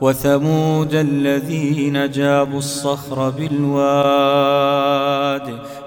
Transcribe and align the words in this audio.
وثمود 0.00 0.94
الذين 0.94 2.10
جابوا 2.10 2.58
الصخر 2.58 3.30
بالواد 3.30 4.78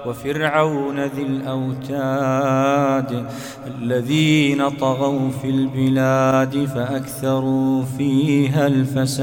وفرعون 0.06 1.00
ذي 1.00 1.22
الأوتاد 1.22 2.46
الذين 3.66 4.68
طغوا 4.68 5.30
في 5.42 5.50
البلاد 5.50 6.64
فأكثروا 6.64 7.82
فيها 7.98 8.66
الفساد 8.66 9.22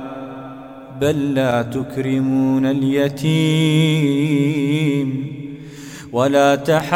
بل 1.01 1.33
لا 1.33 1.61
تكرمون 1.61 2.65
اليتيم 2.65 3.31
ولا 6.11 6.55
تحاضون 6.55 6.91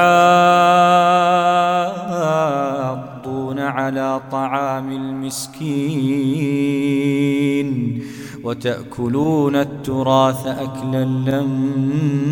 على 3.59 4.22
طعام 4.31 4.92
المسكين 4.92 5.66
وتأكلون 8.44 9.56
التراث 9.56 10.47
أكلا 10.47 11.06
لما 11.06 12.31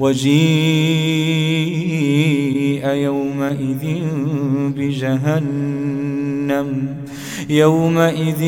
وجيء 0.00 0.40
يومئذ 2.88 4.02
بجهنم. 4.76 6.68
يومئذ 7.50 8.42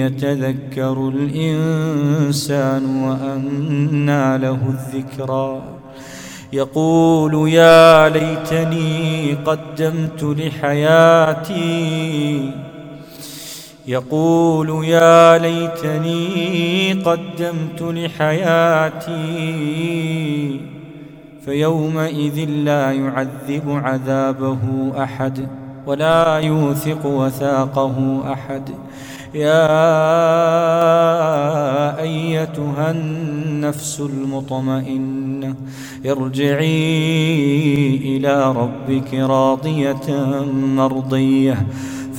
يتذكر 0.00 1.08
الإنسان 1.08 2.84
وأنى 3.02 4.38
له 4.38 4.58
الذكرى. 4.68 5.62
يقول 6.52 7.48
يا 7.48 8.08
ليتني 8.08 9.32
قدمت 9.32 10.22
لحياتي 10.22 11.60
يقول 13.86 14.84
يا 14.84 15.38
ليتني 15.38 16.92
قدمت 16.92 17.82
لحياتي 17.82 19.10
فيومئذ 21.44 22.44
لا 22.48 22.92
يعذب 22.92 23.62
عذابه 23.66 24.92
أحد 25.02 25.48
ولا 25.86 26.38
يوثق 26.38 27.06
وثاقه 27.06 28.22
أحد. 28.32 28.70
يا 29.34 29.70
أيتها 32.00 32.90
النفس 32.90 34.00
المطمئنة 34.00 35.54
ارجعي 36.06 36.66
إلى 37.96 38.52
ربك 38.52 39.14
راضية 39.14 40.10
مرضية. 40.52 41.66